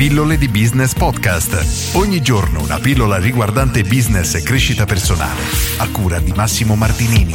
[0.00, 1.94] Pillole di Business Podcast.
[1.94, 5.42] Ogni giorno una pillola riguardante business e crescita personale.
[5.76, 7.34] A cura di Massimo Martinini.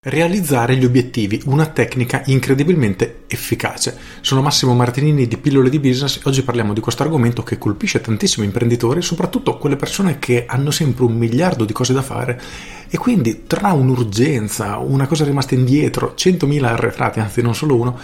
[0.00, 3.98] Realizzare gli obiettivi, una tecnica incredibilmente efficace.
[4.20, 8.00] Sono Massimo Martinini di Pillole di Business e oggi parliamo di questo argomento che colpisce
[8.00, 12.40] tantissimi imprenditori, soprattutto quelle persone che hanno sempre un miliardo di cose da fare
[12.88, 17.98] e quindi tra un'urgenza, una cosa rimasta indietro, 100.000 arretrati, anzi non solo uno,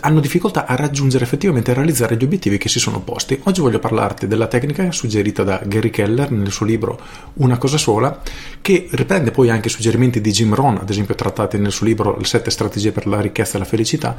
[0.00, 3.38] hanno difficoltà a raggiungere effettivamente e realizzare gli obiettivi che si sono posti.
[3.44, 6.98] Oggi voglio parlarti della tecnica suggerita da Gary Keller nel suo libro
[7.34, 8.20] Una cosa sola,
[8.60, 12.24] che riprende poi anche suggerimenti di Jim Rohn, ad esempio trattati nel suo libro Le
[12.24, 14.16] sette strategie per la ricchezza e la felicità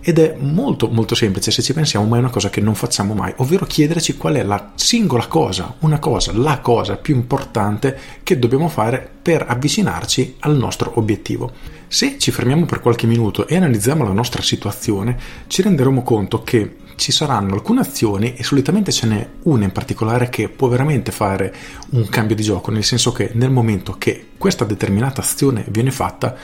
[0.00, 3.14] ed è molto molto semplice se ci pensiamo, ma è una cosa che non facciamo
[3.14, 8.38] mai, ovvero chiederci qual è la singola cosa, una cosa, la cosa più importante che
[8.38, 11.52] dobbiamo fare per avvicinarci al nostro obiettivo.
[11.88, 15.18] Se ci fermiamo per qualche minuto e analizziamo la nostra situazione,
[15.48, 20.28] ci renderemo conto che ci saranno alcune azioni e solitamente ce n'è una in particolare
[20.28, 21.52] che può veramente fare
[21.90, 26.36] un cambio di gioco, nel senso che nel momento che questa determinata azione viene fatta,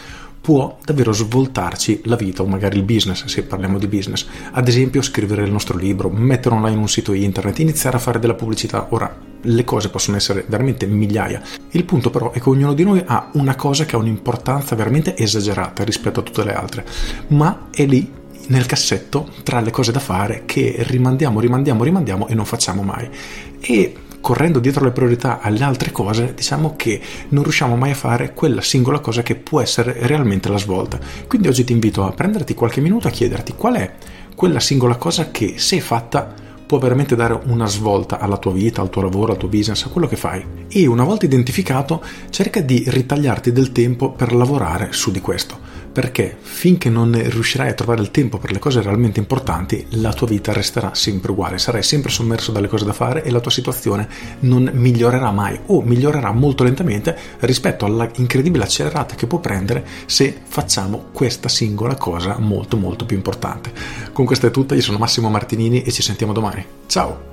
[0.47, 4.29] può davvero svoltarci la vita o magari il business, se parliamo di business.
[4.53, 8.35] Ad esempio scrivere il nostro libro, mettere online un sito internet, iniziare a fare della
[8.35, 8.87] pubblicità.
[8.91, 11.43] Ora, le cose possono essere veramente migliaia.
[11.71, 15.17] Il punto però è che ognuno di noi ha una cosa che ha un'importanza veramente
[15.17, 16.87] esagerata rispetto a tutte le altre,
[17.31, 18.09] ma è lì
[18.47, 23.11] nel cassetto tra le cose da fare che rimandiamo, rimandiamo, rimandiamo e non facciamo mai.
[23.59, 28.33] E correndo dietro le priorità alle altre cose, diciamo che non riusciamo mai a fare
[28.33, 30.99] quella singola cosa che può essere realmente la svolta.
[31.29, 33.95] Quindi oggi ti invito a prenderti qualche minuto a chiederti qual è
[34.35, 36.35] quella singola cosa che se fatta
[36.67, 39.91] può veramente dare una svolta alla tua vita, al tuo lavoro, al tuo business, a
[39.91, 40.45] quello che fai.
[40.67, 46.37] E una volta identificato, cerca di ritagliarti del tempo per lavorare su di questo perché
[46.39, 50.53] finché non riuscirai a trovare il tempo per le cose realmente importanti, la tua vita
[50.53, 54.07] resterà sempre uguale, sarai sempre sommerso dalle cose da fare e la tua situazione
[54.41, 60.39] non migliorerà mai o migliorerà molto lentamente rispetto alla incredibile accelerata che può prendere se
[60.45, 63.73] facciamo questa singola cosa molto molto più importante.
[64.12, 66.62] Con questo è tutto, io sono Massimo Martinini e ci sentiamo domani.
[66.89, 67.33] Ciao!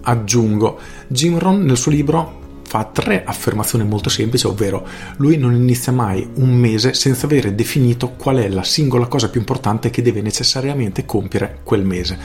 [0.00, 2.42] Aggiungo, Jim Rohn nel suo libro
[2.74, 4.84] fa tre affermazioni molto semplici, ovvero
[5.18, 9.38] lui non inizia mai un mese senza avere definito qual è la singola cosa più
[9.38, 12.18] importante che deve necessariamente compiere quel mese.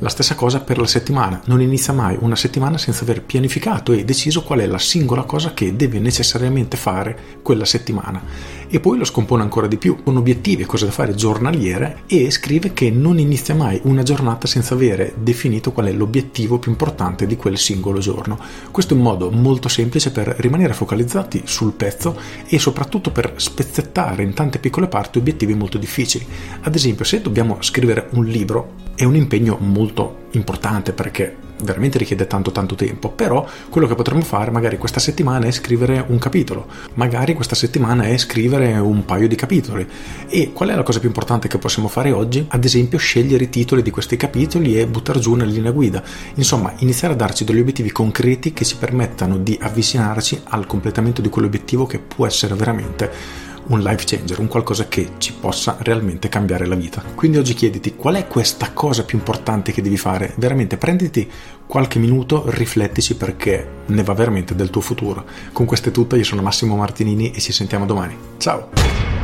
[0.00, 4.04] La stessa cosa per la settimana, non inizia mai una settimana senza aver pianificato e
[4.04, 8.22] deciso qual è la singola cosa che deve necessariamente fare quella settimana.
[8.68, 12.30] E poi lo scompone ancora di più, con obiettivi e cose da fare giornaliere e
[12.30, 17.26] scrive che non inizia mai una giornata senza avere definito qual è l'obiettivo più importante
[17.26, 18.38] di quel singolo giorno.
[18.70, 24.22] Questo è un modo molto semplice per rimanere focalizzati sul pezzo e soprattutto per spezzettare
[24.22, 26.26] in tante piccole parti obiettivi molto difficili.
[26.62, 32.26] Ad esempio, se dobbiamo scrivere un libro, è un impegno molto importante perché veramente richiede
[32.26, 36.66] tanto tanto tempo, però quello che potremmo fare magari questa settimana è scrivere un capitolo,
[36.94, 39.86] magari questa settimana è scrivere un paio di capitoli.
[40.28, 42.44] E qual è la cosa più importante che possiamo fare oggi?
[42.48, 46.02] Ad esempio scegliere i titoli di questi capitoli e buttare giù una linea guida.
[46.34, 51.28] Insomma, iniziare a darci degli obiettivi concreti che ci permettano di avvicinarci al completamento di
[51.28, 56.66] quell'obiettivo che può essere veramente un life changer, un qualcosa che ci possa realmente cambiare
[56.66, 57.02] la vita.
[57.14, 60.34] Quindi oggi chiediti qual è questa cosa più importante che devi fare.
[60.36, 61.30] Veramente prenditi
[61.66, 65.24] qualche minuto, riflettici perché ne va veramente del tuo futuro.
[65.52, 68.16] Con questo è tutto, io sono Massimo Martinini e ci sentiamo domani.
[68.38, 69.15] Ciao!